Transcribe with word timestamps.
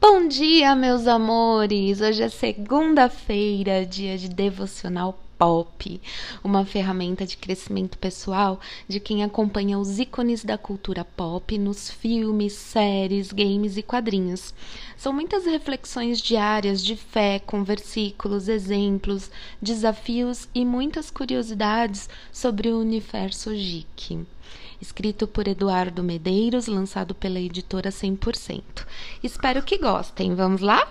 Bom 0.00 0.26
dia, 0.26 0.74
meus 0.74 1.06
amores! 1.06 2.00
Hoje 2.00 2.22
é 2.22 2.28
segunda-feira, 2.30 3.84
dia 3.84 4.16
de 4.16 4.30
devocional 4.30 5.20
pop, 5.40 5.98
uma 6.44 6.66
ferramenta 6.66 7.24
de 7.24 7.34
crescimento 7.38 7.96
pessoal 7.96 8.60
de 8.86 9.00
quem 9.00 9.24
acompanha 9.24 9.78
os 9.78 9.98
ícones 9.98 10.44
da 10.44 10.58
cultura 10.58 11.02
pop 11.02 11.56
nos 11.56 11.88
filmes, 11.88 12.52
séries, 12.52 13.32
games 13.32 13.78
e 13.78 13.82
quadrinhos. 13.82 14.52
São 14.98 15.14
muitas 15.14 15.46
reflexões 15.46 16.20
diárias 16.20 16.84
de 16.84 16.94
fé 16.94 17.38
com 17.38 17.64
versículos, 17.64 18.48
exemplos, 18.48 19.30
desafios 19.62 20.46
e 20.54 20.62
muitas 20.62 21.10
curiosidades 21.10 22.06
sobre 22.30 22.68
o 22.68 22.78
universo 22.78 23.48
geek 23.50 24.26
escrito 24.78 25.26
por 25.26 25.46
Eduardo 25.46 26.02
Medeiros, 26.02 26.66
lançado 26.66 27.14
pela 27.14 27.38
editora 27.38 27.90
100%. 27.90 28.62
Espero 29.22 29.62
que 29.62 29.76
gostem. 29.76 30.34
Vamos 30.34 30.62
lá? 30.62 30.90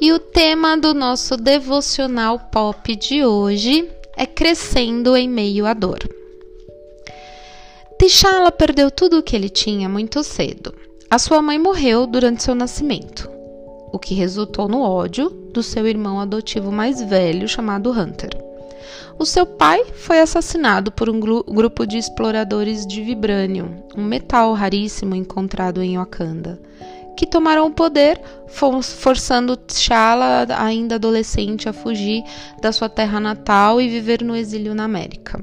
E 0.00 0.12
o 0.12 0.18
tema 0.18 0.78
do 0.78 0.94
nosso 0.94 1.36
devocional 1.36 2.38
pop 2.38 2.96
de 2.96 3.22
hoje 3.22 3.86
é 4.16 4.24
Crescendo 4.24 5.14
em 5.14 5.28
Meio 5.28 5.66
à 5.66 5.74
Dor. 5.74 5.98
T'Challa 7.98 8.50
perdeu 8.50 8.90
tudo 8.90 9.18
o 9.18 9.22
que 9.22 9.36
ele 9.36 9.50
tinha 9.50 9.90
muito 9.90 10.24
cedo. 10.24 10.74
A 11.10 11.18
sua 11.18 11.42
mãe 11.42 11.58
morreu 11.58 12.06
durante 12.06 12.42
seu 12.42 12.54
nascimento 12.54 13.28
o 13.92 13.98
que 13.98 14.14
resultou 14.14 14.68
no 14.68 14.80
ódio 14.80 15.28
do 15.52 15.62
seu 15.62 15.86
irmão 15.86 16.18
adotivo 16.20 16.70
mais 16.72 17.02
velho, 17.02 17.48
chamado 17.48 17.90
Hunter. 17.90 18.30
O 19.18 19.26
seu 19.26 19.44
pai 19.44 19.84
foi 19.92 20.20
assassinado 20.20 20.90
por 20.90 21.10
um 21.10 21.20
grupo 21.20 21.86
de 21.86 21.98
exploradores 21.98 22.86
de 22.86 23.02
vibranium, 23.02 23.82
um 23.94 24.04
metal 24.04 24.54
raríssimo 24.54 25.14
encontrado 25.14 25.82
em 25.82 25.98
Wakanda, 25.98 26.58
que 27.20 27.26
tomaram 27.26 27.66
o 27.66 27.70
poder, 27.70 28.18
forçando 28.48 29.54
T'Challa, 29.54 30.46
ainda 30.56 30.94
adolescente, 30.94 31.68
a 31.68 31.72
fugir 31.72 32.24
da 32.62 32.72
sua 32.72 32.88
terra 32.88 33.20
natal 33.20 33.78
e 33.78 33.90
viver 33.90 34.24
no 34.24 34.34
exílio 34.34 34.74
na 34.74 34.84
América. 34.84 35.38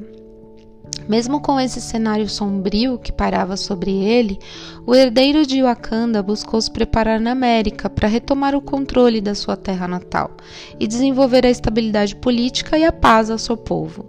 Mesmo 1.08 1.40
com 1.40 1.60
esse 1.60 1.80
cenário 1.80 2.28
sombrio 2.28 2.98
que 2.98 3.12
parava 3.12 3.56
sobre 3.56 3.92
ele, 3.92 4.40
o 4.88 4.96
herdeiro 4.96 5.46
de 5.46 5.62
Wakanda 5.62 6.24
buscou 6.24 6.60
se 6.60 6.72
preparar 6.72 7.20
na 7.20 7.30
América 7.30 7.92
para 7.92 8.08
retomar 8.08 8.56
o 8.56 8.62
controle 8.62 9.22
da 9.22 9.36
sua 9.36 9.56
terra 9.56 9.88
natal 9.88 10.32
e 10.80 10.88
desenvolver 10.88 11.46
a 11.46 11.52
estabilidade 11.52 12.16
política 12.16 12.76
e 12.76 12.86
a 12.86 12.92
paz 12.92 13.30
ao 13.30 13.38
seu 13.38 13.56
povo. 13.56 14.04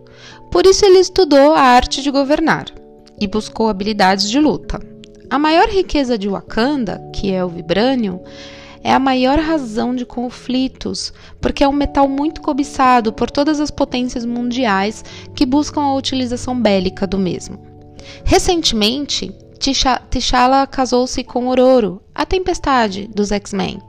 Por 0.51 0.65
isso 0.65 0.87
ele 0.87 1.01
estudou 1.01 1.53
a 1.53 1.61
arte 1.61 2.01
de 2.01 2.11
governar 2.11 2.65
e 3.21 3.27
buscou 3.27 3.69
habilidades 3.69 4.31
de 4.31 4.41
luta. 4.41 4.81
A 5.31 5.39
maior 5.39 5.69
riqueza 5.69 6.17
de 6.17 6.27
Wakanda, 6.27 7.03
que 7.13 7.31
é 7.31 7.45
o 7.45 7.51
vibranium, 7.51 8.19
é 8.83 8.91
a 8.91 8.99
maior 8.99 9.39
razão 9.39 9.95
de 9.95 10.07
conflitos, 10.07 11.13
porque 11.39 11.63
é 11.63 11.69
um 11.69 11.73
metal 11.73 12.09
muito 12.09 12.41
cobiçado 12.41 13.13
por 13.13 13.31
todas 13.31 13.61
as 13.61 13.71
potências 13.71 14.25
mundiais 14.25 15.05
que 15.35 15.45
buscam 15.45 15.83
a 15.83 15.95
utilização 15.95 16.59
bélica 16.59 17.07
do 17.07 17.19
mesmo. 17.19 17.61
Recentemente, 18.25 19.31
T'Challa 19.59 20.67
casou-se 20.67 21.23
com 21.23 21.49
Ororo, 21.49 22.01
a 22.15 22.25
Tempestade 22.25 23.07
dos 23.15 23.31
X-Men, 23.31 23.83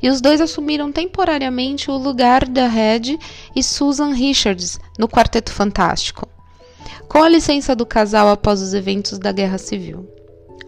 e 0.00 0.08
os 0.08 0.20
dois 0.20 0.40
assumiram 0.40 0.92
temporariamente 0.92 1.90
o 1.90 1.96
lugar 1.96 2.46
da 2.46 2.68
Red 2.68 3.18
e 3.56 3.62
Susan 3.64 4.12
Richards 4.12 4.78
no 4.96 5.08
Quarteto 5.08 5.50
Fantástico, 5.50 6.28
com 7.08 7.20
a 7.20 7.28
licença 7.28 7.74
do 7.74 7.84
casal 7.84 8.28
após 8.28 8.62
os 8.62 8.74
eventos 8.74 9.18
da 9.18 9.32
Guerra 9.32 9.58
Civil. 9.58 10.13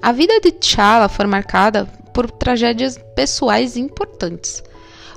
A 0.03 0.13
vida 0.13 0.41
de 0.41 0.53
T'Challa 0.53 1.09
foi 1.09 1.27
marcada 1.27 1.87
por 2.13 2.31
tragédias 2.31 2.99
pessoais 3.15 3.77
importantes. 3.77 4.63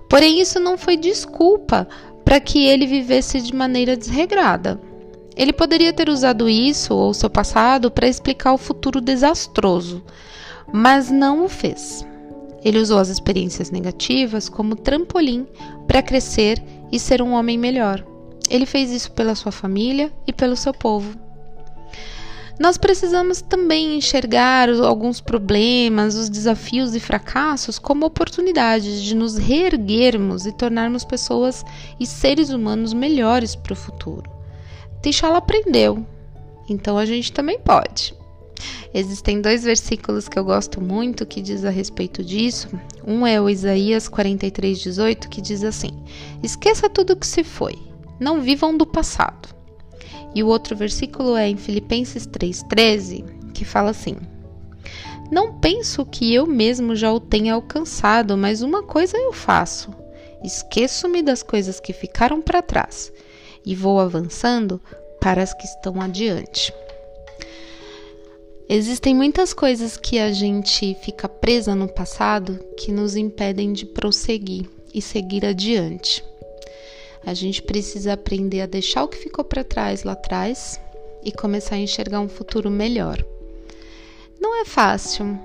Porém, 0.09 0.41
isso 0.41 0.59
não 0.59 0.77
foi 0.77 0.97
desculpa 0.97 1.87
para 2.25 2.39
que 2.39 2.65
ele 2.65 2.87
vivesse 2.87 3.41
de 3.41 3.53
maneira 3.53 3.95
desregrada. 3.95 4.79
Ele 5.35 5.53
poderia 5.53 5.93
ter 5.93 6.09
usado 6.09 6.49
isso 6.49 6.93
ou 6.93 7.13
seu 7.13 7.29
passado 7.29 7.89
para 7.91 8.07
explicar 8.07 8.53
o 8.53 8.57
futuro 8.57 8.99
desastroso, 8.99 10.03
mas 10.73 11.09
não 11.09 11.45
o 11.45 11.49
fez. 11.49 12.05
Ele 12.63 12.79
usou 12.79 12.97
as 12.97 13.07
experiências 13.07 13.71
negativas 13.71 14.49
como 14.49 14.75
trampolim 14.75 15.47
para 15.87 16.01
crescer 16.01 16.61
e 16.91 16.99
ser 16.99 17.21
um 17.21 17.31
homem 17.31 17.57
melhor. 17.57 18.03
Ele 18.49 18.65
fez 18.65 18.91
isso 18.91 19.11
pela 19.11 19.35
sua 19.35 19.51
família 19.51 20.11
e 20.27 20.33
pelo 20.33 20.57
seu 20.57 20.73
povo 20.73 21.28
nós 22.59 22.77
precisamos 22.77 23.41
também 23.41 23.95
enxergar 23.95 24.69
alguns 24.69 25.21
problemas, 25.21 26.15
os 26.15 26.29
desafios 26.29 26.93
e 26.93 26.99
fracassos 26.99 27.79
como 27.79 28.05
oportunidades 28.05 29.01
de 29.01 29.15
nos 29.15 29.37
reerguermos 29.37 30.45
e 30.45 30.51
tornarmos 30.51 31.05
pessoas 31.05 31.63
e 31.97 32.05
seres 32.05 32.49
humanos 32.49 32.93
melhores 32.93 33.55
para 33.55 33.71
o 33.71 33.77
futuro. 33.77 34.29
T'Challa 35.01 35.37
aprendeu, 35.37 36.05
então 36.69 36.97
a 36.97 37.05
gente 37.05 37.31
também 37.31 37.57
pode. 37.57 38.13
Existem 38.93 39.39
dois 39.39 39.63
versículos 39.63 40.27
que 40.27 40.37
eu 40.37 40.43
gosto 40.43 40.81
muito 40.81 41.25
que 41.25 41.41
diz 41.41 41.63
a 41.63 41.69
respeito 41.69 42.21
disso. 42.21 42.67
Um 43.07 43.25
é 43.25 43.39
o 43.39 43.49
Isaías 43.49 44.09
43:18 44.09 45.29
que 45.29 45.39
diz 45.39 45.63
assim: 45.63 45.91
Esqueça 46.43 46.89
tudo 46.89 47.15
que 47.15 47.25
se 47.25 47.41
foi, 47.41 47.77
não 48.19 48.41
vivam 48.41 48.75
do 48.75 48.85
passado. 48.85 49.58
E 50.33 50.43
o 50.43 50.47
outro 50.47 50.75
versículo 50.75 51.35
é 51.35 51.47
em 51.47 51.57
Filipenses 51.57 52.27
3,13, 52.27 53.51
que 53.53 53.65
fala 53.65 53.89
assim: 53.89 54.17
Não 55.31 55.59
penso 55.59 56.05
que 56.05 56.33
eu 56.33 56.45
mesmo 56.45 56.95
já 56.95 57.11
o 57.11 57.19
tenha 57.19 57.53
alcançado, 57.53 58.37
mas 58.37 58.61
uma 58.61 58.83
coisa 58.83 59.17
eu 59.17 59.33
faço: 59.33 59.93
esqueço-me 60.43 61.21
das 61.21 61.43
coisas 61.43 61.79
que 61.79 61.93
ficaram 61.93 62.41
para 62.41 62.61
trás 62.61 63.11
e 63.65 63.75
vou 63.75 63.99
avançando 63.99 64.79
para 65.19 65.43
as 65.43 65.53
que 65.53 65.65
estão 65.65 65.99
adiante. 66.01 66.73
Existem 68.71 69.15
muitas 69.15 69.51
coisas 69.51 69.97
que 69.97 70.19
a 70.19 70.31
gente 70.31 70.95
fica 71.03 71.27
presa 71.27 71.73
no 71.73 71.87
passado 71.87 72.59
que 72.77 72.91
nos 72.91 73.15
impedem 73.15 73.73
de 73.73 73.83
prosseguir 73.83 74.69
e 74.93 75.01
seguir 75.01 75.43
adiante. 75.43 76.23
A 77.25 77.33
gente 77.33 77.61
precisa 77.61 78.13
aprender 78.13 78.61
a 78.61 78.65
deixar 78.65 79.03
o 79.03 79.07
que 79.07 79.17
ficou 79.17 79.43
para 79.43 79.63
trás 79.63 80.03
lá 80.03 80.13
atrás 80.13 80.79
e 81.23 81.31
começar 81.31 81.75
a 81.75 81.79
enxergar 81.79 82.19
um 82.21 82.29
futuro 82.29 82.69
melhor. 82.69 83.23
Não 84.39 84.61
é 84.61 84.65
fácil, 84.65 85.37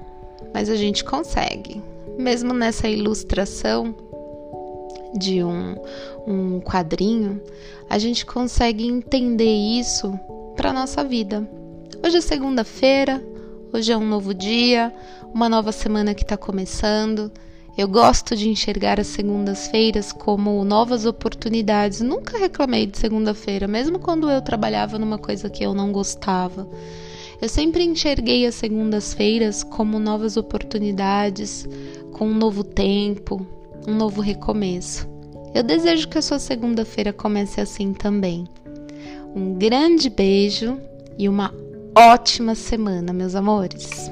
mas 0.53 0.71
a 0.71 0.77
gente 0.77 1.05
consegue. 1.05 1.83
Mesmo 2.17 2.55
nessa 2.55 2.89
ilustração 2.89 3.95
de 5.19 5.43
um, 5.43 5.77
um 6.27 6.61
quadrinho, 6.61 7.41
a 7.89 7.99
gente 7.99 8.25
consegue 8.25 8.87
entender 8.87 9.55
isso 9.79 10.19
para 10.57 10.73
nossa 10.73 11.05
vida. 11.05 11.49
Hoje 12.05 12.19
é 12.19 12.21
segunda-feira, 12.21 13.23
hoje 13.73 13.91
é 13.91 13.97
um 13.97 14.07
novo 14.07 14.33
dia, 14.33 14.93
uma 15.33 15.49
nova 15.49 15.73
semana 15.73 16.15
que 16.15 16.23
está 16.23 16.37
começando. 16.37 17.31
Eu 17.77 17.89
gosto 17.89 18.37
de 18.37 18.49
enxergar 18.49 19.01
as 19.01 19.09
segundas-feiras 19.09 20.13
como 20.13 20.65
novas 20.65 21.05
oportunidades. 21.05 22.01
Nunca 22.01 22.39
reclamei 22.39 22.87
de 22.87 22.97
segunda-feira, 22.97 23.67
mesmo 23.67 23.99
quando 23.99 24.31
eu 24.31 24.41
trabalhava 24.41 24.97
numa 24.97 25.19
coisa 25.19 25.51
que 25.51 25.65
eu 25.65 25.75
não 25.75 25.91
gostava. 25.91 26.69
Eu 27.43 27.49
sempre 27.49 27.83
enxerguei 27.83 28.47
as 28.47 28.55
segundas-feiras 28.55 29.65
como 29.65 29.99
novas 29.99 30.37
oportunidades, 30.37 31.67
com 32.13 32.29
um 32.29 32.35
novo 32.35 32.63
tempo, 32.63 33.45
um 33.89 33.95
novo 33.95 34.21
recomeço. 34.21 35.09
Eu 35.53 35.65
desejo 35.65 36.09
que 36.09 36.19
a 36.19 36.23
sua 36.23 36.39
segunda-feira 36.39 37.13
comece 37.13 37.61
assim 37.61 37.93
também. 37.93 38.47
Um 39.35 39.55
grande 39.55 40.09
beijo 40.09 40.79
e 41.19 41.29
uma 41.29 41.53
ótima 41.97 42.55
semana, 42.55 43.13
meus 43.13 43.35
amores! 43.35 44.11